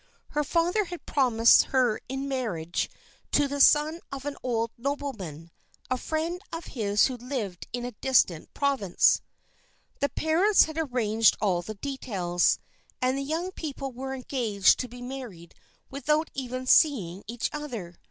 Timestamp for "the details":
11.61-12.57